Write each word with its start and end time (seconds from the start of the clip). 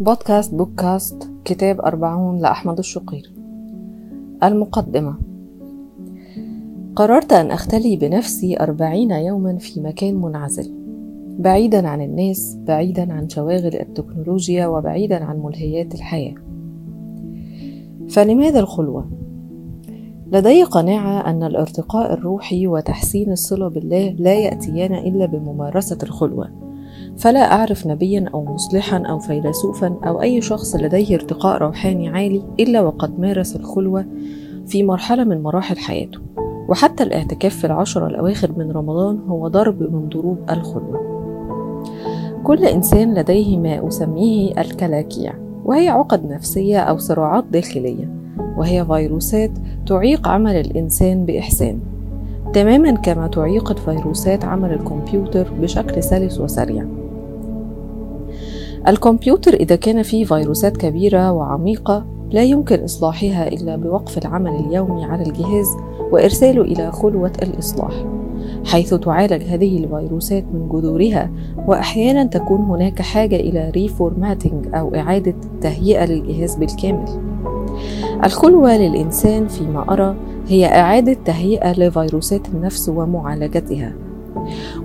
بودكاست 0.00 0.54
بودكاست 0.54 1.30
كتاب 1.44 1.80
أربعون 1.80 2.38
لأحمد 2.38 2.78
الشقير. 2.78 3.32
المقدمة. 4.42 5.14
قررت 6.96 7.32
أن 7.32 7.50
أختلي 7.50 7.96
بنفسي 7.96 8.60
أربعين 8.60 9.10
يوما 9.10 9.58
في 9.58 9.80
مكان 9.80 10.14
منعزل. 10.14 10.74
بعيدا 11.38 11.88
عن 11.88 12.02
الناس 12.02 12.58
بعيدا 12.66 13.12
عن 13.12 13.28
شواغل 13.28 13.74
التكنولوجيا 13.74 14.66
وبعيدا 14.66 15.24
عن 15.24 15.38
ملهيات 15.38 15.94
الحياة. 15.94 16.34
فلماذا 18.08 18.60
الخلوة؟ 18.60 19.10
لدي 20.32 20.62
قناعة 20.62 21.30
أن 21.30 21.42
الارتقاء 21.42 22.12
الروحي 22.12 22.66
وتحسين 22.66 23.32
الصلة 23.32 23.68
بالله 23.68 24.10
لا 24.10 24.34
يأتيان 24.34 24.94
إلا 24.94 25.26
بممارسة 25.26 25.98
الخلوة. 26.02 26.59
فلا 27.20 27.52
أعرف 27.52 27.86
نبيا 27.86 28.30
أو 28.34 28.44
مصلحا 28.44 28.98
أو 28.98 29.18
فيلسوفا 29.18 29.96
أو 30.06 30.22
أي 30.22 30.40
شخص 30.40 30.76
لديه 30.76 31.14
ارتقاء 31.14 31.58
روحاني 31.58 32.08
عالي 32.08 32.42
إلا 32.60 32.80
وقد 32.80 33.20
مارس 33.20 33.56
الخلوة 33.56 34.04
في 34.66 34.82
مرحلة 34.82 35.24
من 35.24 35.42
مراحل 35.42 35.78
حياته. 35.78 36.18
وحتى 36.68 37.02
الاعتكاف 37.02 37.56
في 37.56 37.66
العشرة 37.66 38.06
الأواخر 38.06 38.50
من 38.56 38.70
رمضان 38.70 39.18
هو 39.28 39.48
ضرب 39.48 39.82
من 39.82 40.08
ضروب 40.08 40.38
الخلوة. 40.50 41.00
كل 42.44 42.64
إنسان 42.64 43.14
لديه 43.14 43.58
ما 43.58 43.88
أسميه 43.88 44.60
الكلاكيع 44.60 45.34
وهي 45.64 45.88
عقد 45.88 46.30
نفسية 46.30 46.78
أو 46.78 46.98
صراعات 46.98 47.44
داخلية 47.52 48.08
وهي 48.56 48.84
فيروسات 48.84 49.50
تعيق 49.86 50.28
عمل 50.28 50.56
الإنسان 50.56 51.26
بإحسان. 51.26 51.80
تماما 52.52 52.90
كما 52.90 53.26
تعيق 53.26 53.70
الفيروسات 53.70 54.44
عمل 54.44 54.72
الكمبيوتر 54.72 55.52
بشكل 55.60 56.02
سلس 56.02 56.40
وسريع. 56.40 56.99
الكمبيوتر 58.88 59.54
إذا 59.54 59.76
كان 59.76 60.02
فيه 60.02 60.24
فيروسات 60.24 60.76
كبيرة 60.76 61.32
وعميقة 61.32 62.06
لا 62.30 62.42
يمكن 62.42 62.84
إصلاحها 62.84 63.48
إلا 63.48 63.76
بوقف 63.76 64.18
العمل 64.18 64.50
اليومي 64.50 65.04
على 65.04 65.22
الجهاز 65.22 65.66
وإرساله 66.12 66.62
إلى 66.62 66.92
خلوة 66.92 67.32
الإصلاح 67.42 68.04
حيث 68.64 68.94
تعالج 68.94 69.42
هذه 69.42 69.78
الفيروسات 69.84 70.44
من 70.54 70.68
جذورها 70.68 71.30
وأحيانا 71.66 72.24
تكون 72.24 72.60
هناك 72.60 73.02
حاجة 73.02 73.36
إلى 73.36 73.70
ريفورماتينج 73.70 74.66
أو 74.74 74.94
إعادة 74.94 75.34
تهيئة 75.60 76.04
للجهاز 76.04 76.56
بالكامل. 76.56 77.08
الخلوة 78.24 78.76
للإنسان 78.76 79.48
فيما 79.48 79.92
أرى 79.92 80.14
هي 80.48 80.66
إعادة 80.66 81.16
تهيئة 81.24 81.72
لفيروسات 81.72 82.48
النفس 82.48 82.88
ومعالجتها 82.88 83.92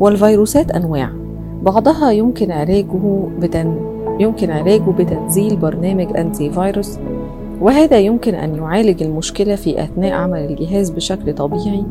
والفيروسات 0.00 0.70
أنواع. 0.70 1.23
بعضها 1.64 2.10
يمكن 2.10 2.50
علاجه 2.50 3.28
بتن... 3.38 3.76
يمكن 4.20 4.50
علاجه 4.50 4.90
بتنزيل 4.90 5.56
برنامج 5.56 6.16
أنتي 6.16 6.50
فيروس 6.50 6.98
وهذا 7.60 7.98
يمكن 7.98 8.34
أن 8.34 8.54
يعالج 8.54 9.02
المشكلة 9.02 9.54
في 9.54 9.82
أثناء 9.82 10.12
عمل 10.12 10.38
الجهاز 10.38 10.90
بشكل 10.90 11.34
طبيعي 11.34 11.84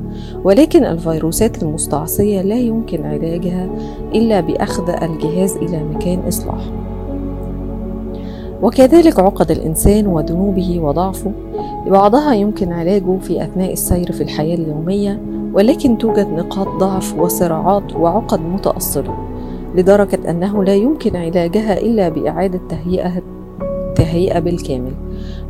ولكن 0.43 0.85
الفيروسات 0.85 1.63
المستعصية 1.63 2.41
لا 2.41 2.55
يمكن 2.55 3.05
علاجها 3.05 3.69
إلا 4.15 4.39
بأخذ 4.39 4.89
الجهاز 5.03 5.55
إلى 5.57 5.83
مكان 5.83 6.19
إصلاح. 6.27 6.71
وكذلك 8.61 9.19
عقد 9.19 9.51
الإنسان 9.51 10.07
وذنوبه 10.07 10.79
وضعفه 10.79 11.31
بعضها 11.87 12.33
يمكن 12.33 12.71
علاجه 12.71 13.17
في 13.21 13.43
أثناء 13.43 13.73
السير 13.73 14.11
في 14.11 14.23
الحياة 14.23 14.55
اليومية 14.55 15.21
ولكن 15.53 15.97
توجد 15.97 16.27
نقاط 16.27 16.67
ضعف 16.67 17.19
وصراعات 17.19 17.95
وعقد 17.95 18.39
متأصلة. 18.41 19.32
لدرجة 19.75 20.19
أنه 20.29 20.63
لا 20.63 20.75
يمكن 20.75 21.15
علاجها 21.15 21.79
إلا 21.79 22.09
بإعادة 22.09 22.59
تهيئة 22.69 23.21
تهيئة 23.95 24.39
بالكامل. 24.39 24.93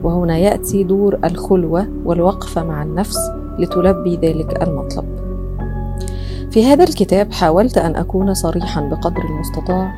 وهنا 0.04 0.38
يأتي 0.38 0.84
دور 0.84 1.20
الخلوة 1.26 1.88
والوقفة 2.06 2.64
مع 2.64 2.84
النفس 2.84 3.18
لتلبي 3.60 4.16
ذلك 4.16 4.64
المطلب. 4.64 5.06
في 6.52 6.66
هذا 6.66 6.84
الكتاب 6.84 7.32
حاولت 7.32 7.78
أن 7.78 7.96
أكون 7.96 8.34
صريحا 8.34 8.82
بقدر 8.82 9.22
المستطاع 9.24 9.94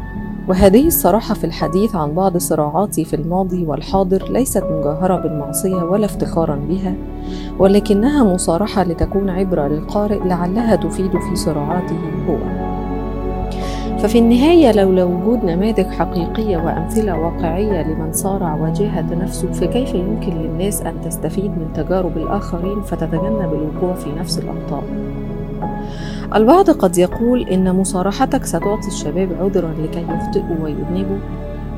وهذه 0.47 0.87
الصراحة 0.87 1.33
في 1.33 1.43
الحديث 1.43 1.95
عن 1.95 2.13
بعض 2.13 2.37
صراعاتي 2.37 3.05
في 3.05 3.15
الماضي 3.15 3.65
والحاضر 3.65 4.31
ليست 4.31 4.63
مجاهرة 4.63 5.15
بالمعصية 5.15 5.83
ولا 5.83 6.05
افتخارا 6.05 6.55
بها 6.55 6.95
ولكنها 7.59 8.23
مصارحة 8.23 8.83
لتكون 8.83 9.29
عبرة 9.29 9.67
للقارئ 9.67 10.19
لعلها 10.27 10.75
تفيد 10.75 11.11
في 11.11 11.35
صراعاته 11.35 11.97
هو. 12.29 12.64
ففي 14.05 14.19
النهاية 14.19 14.71
لولا 14.71 15.03
وجود 15.03 15.45
نماذج 15.45 15.85
حقيقية 15.85 16.57
وأمثلة 16.57 17.19
واقعية 17.19 17.81
لمن 17.81 18.13
صارع 18.13 18.55
وجاهد 18.55 19.13
نفسه 19.13 19.51
فكيف 19.51 19.93
يمكن 19.93 20.33
للناس 20.33 20.81
أن 20.81 21.01
تستفيد 21.01 21.51
من 21.51 21.67
تجارب 21.73 22.17
الآخرين 22.17 22.81
فتتجنب 22.81 23.53
الوقوع 23.53 23.93
في 23.93 24.09
نفس 24.19 24.39
الأخطاء؟ 24.39 24.83
البعض 26.35 26.69
قد 26.69 26.97
يقول 26.97 27.41
إن 27.41 27.75
مصارحتك 27.75 28.45
ستعطي 28.45 28.87
الشباب 28.87 29.29
عذرا 29.41 29.73
لكي 29.79 30.05
يخطئوا 30.09 30.63
ويذنبوا 30.63 31.19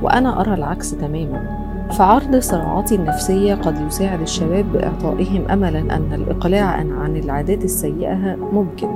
وأنا 0.02 0.42
أرى 0.42 0.54
العكس 0.54 0.92
تماما. 0.92 1.68
فعرض 1.92 2.36
صراعاتي 2.36 2.96
النفسية 2.96 3.56
قد 3.56 3.88
يساعد 3.88 4.22
الشباب 4.22 4.66
بإعطائهم 4.74 5.48
أملا 5.52 5.80
أن 5.80 6.14
الإقلاع 6.14 6.66
عن 7.02 7.22
العادات 7.24 7.64
السيئة 7.64 8.36
ممكن 8.36 8.88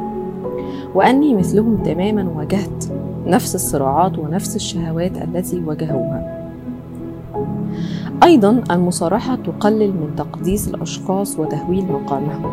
وأني 0.95 1.35
مثلهم 1.35 1.77
تماما 1.83 2.29
واجهت. 2.35 3.00
نفس 3.25 3.55
الصراعات 3.55 4.19
ونفس 4.19 4.55
الشهوات 4.55 5.17
التي 5.17 5.59
واجهوها. 5.65 6.41
أيضا 8.23 8.63
المصارحة 8.71 9.35
تقلل 9.35 9.91
من 9.91 10.15
تقديس 10.17 10.67
الأشخاص 10.67 11.39
وتهويل 11.39 11.85
مقامهم 11.91 12.51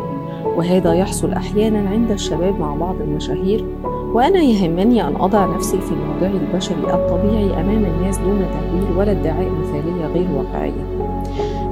وهذا 0.57 0.93
يحصل 0.93 1.31
أحيانا 1.31 1.89
عند 1.89 2.11
الشباب 2.11 2.59
مع 2.59 2.75
بعض 2.75 2.95
المشاهير 3.01 3.65
وأنا 4.13 4.39
يهمني 4.39 5.07
أن 5.07 5.15
أضع 5.15 5.55
نفسي 5.55 5.81
في 5.81 5.93
موضعي 5.95 6.37
البشري 6.37 6.93
الطبيعي 6.93 7.61
أمام 7.61 7.85
الناس 7.85 8.17
دون 8.17 8.39
تهويل 8.39 8.97
ولا 8.97 9.11
ادعاء 9.11 9.49
مثالية 9.49 10.05
غير 10.05 10.27
واقعية. 10.31 10.99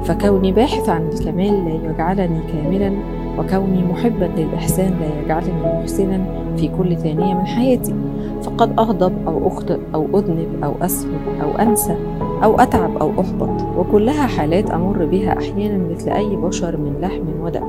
فكوني 0.04 0.52
باحث 0.52 0.88
عن 0.88 1.08
الكمال 1.08 1.64
لا 1.64 1.90
يجعلني 1.90 2.40
كاملا 2.52 2.92
وكوني 3.38 3.82
محبا 3.84 4.24
للإحسان 4.36 4.94
لا 5.00 5.22
يجعلني 5.22 5.78
محسنا 5.80 6.47
في 6.58 6.68
كل 6.78 6.96
ثانية 6.96 7.34
من 7.34 7.46
حياتي. 7.46 7.94
فقد 8.42 8.78
أغضب 8.78 9.12
أو 9.26 9.48
أخطئ 9.48 9.78
أو 9.94 10.18
أذنب 10.18 10.48
أو 10.64 10.74
أسهل 10.82 11.40
أو 11.42 11.50
أنسى 11.50 11.96
أو 12.44 12.60
أتعب 12.60 12.96
أو 12.96 13.20
أحبط 13.20 13.62
وكلها 13.78 14.26
حالات 14.26 14.70
أمر 14.70 15.04
بها 15.04 15.38
أحيانا 15.38 15.88
مثل 15.94 16.10
أي 16.10 16.36
بشر 16.36 16.76
من 16.76 17.00
لحم 17.00 17.24
ودم. 17.42 17.64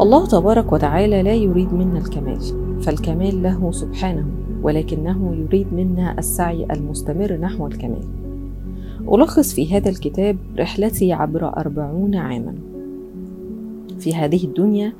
الله 0.00 0.26
تبارك 0.26 0.72
وتعالى 0.72 1.22
لا 1.22 1.34
يريد 1.34 1.74
منا 1.74 1.98
الكمال 1.98 2.40
فالكمال 2.82 3.42
له 3.42 3.70
سبحانه 3.70 4.26
ولكنه 4.62 5.34
يريد 5.34 5.66
منا 5.74 6.18
السعي 6.18 6.66
المستمر 6.70 7.32
نحو 7.32 7.66
الكمال. 7.66 8.04
ألخص 9.12 9.54
في 9.54 9.76
هذا 9.76 9.88
الكتاب 9.88 10.36
رحلتي 10.58 11.12
عبر 11.12 11.56
أربعون 11.56 12.14
عاما. 12.14 12.54
في 13.98 14.14
هذه 14.14 14.44
الدنيا 14.44 14.92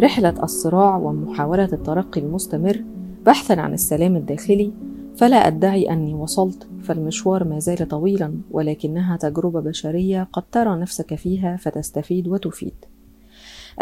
رحلة 0.00 0.34
الصراع 0.42 0.96
ومحاولة 0.96 1.68
الترقي 1.72 2.20
المستمر 2.20 2.84
بحثا 3.26 3.52
عن 3.52 3.74
السلام 3.74 4.16
الداخلي 4.16 4.72
فلا 5.16 5.36
أدعي 5.36 5.90
أني 5.90 6.14
وصلت 6.14 6.68
فالمشوار 6.82 7.44
ما 7.44 7.58
زال 7.58 7.88
طويلا 7.88 8.34
ولكنها 8.50 9.16
تجربة 9.16 9.60
بشرية 9.60 10.28
قد 10.32 10.42
ترى 10.52 10.80
نفسك 10.80 11.14
فيها 11.14 11.56
فتستفيد 11.56 12.28
وتفيد. 12.28 12.74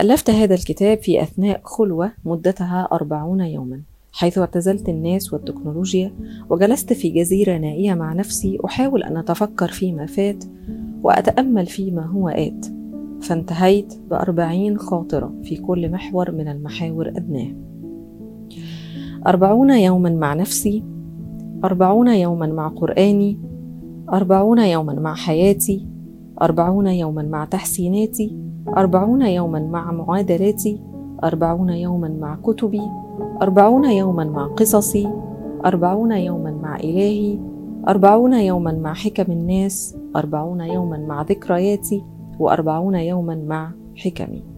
ألفت 0.00 0.30
هذا 0.30 0.54
الكتاب 0.54 0.98
في 0.98 1.22
أثناء 1.22 1.60
خلوة 1.64 2.12
مدتها 2.24 2.88
أربعون 2.92 3.40
يوما 3.40 3.80
حيث 4.12 4.38
اعتزلت 4.38 4.88
الناس 4.88 5.32
والتكنولوجيا 5.32 6.12
وجلست 6.50 6.92
في 6.92 7.08
جزيرة 7.08 7.58
نائية 7.58 7.94
مع 7.94 8.12
نفسي 8.12 8.58
أحاول 8.64 9.02
أن 9.02 9.16
أتفكر 9.16 9.68
فيما 9.68 10.06
فات 10.06 10.44
وأتأمل 11.02 11.66
فيما 11.66 12.06
هو 12.06 12.28
آت. 12.28 12.75
فانتهيت 13.20 13.94
بأربعين 14.10 14.78
خاطرة 14.78 15.32
في 15.42 15.56
كل 15.56 15.92
محور 15.92 16.32
من 16.32 16.48
المحاور 16.48 17.08
أدناه 17.08 17.48
أربعون 19.26 19.70
يوما 19.70 20.10
مع 20.10 20.34
نفسي 20.34 20.84
أربعون 21.64 22.08
يوما 22.08 22.46
مع 22.46 22.68
قرآني 22.68 23.38
أربعون 24.12 24.58
يوما 24.58 24.94
مع 24.94 25.14
حياتي 25.14 25.86
أربعون 26.42 26.86
يوما 26.86 27.22
مع 27.22 27.44
تحسيناتي 27.44 28.36
أربعون 28.76 29.22
يوما 29.22 29.60
مع 29.60 29.92
معادلاتي 29.92 30.80
أربعون 31.24 31.68
يوما 31.68 32.08
مع 32.08 32.36
كتبي 32.36 32.82
أربعون 33.42 33.84
يوما 33.84 34.24
مع 34.24 34.46
قصصي 34.46 35.08
أربعون 35.64 36.12
يوما 36.12 36.50
مع 36.62 36.76
إلهي 36.76 37.38
أربعون 37.88 38.32
يوما 38.32 38.72
مع 38.72 38.94
حكم 38.94 39.32
الناس 39.32 39.96
أربعون 40.16 40.60
يوما 40.60 40.98
مع 40.98 41.22
ذكرياتي 41.22 42.04
وأربعون 42.38 42.94
يوما 42.94 43.34
مع 43.34 43.72
حكمي. 43.96 44.55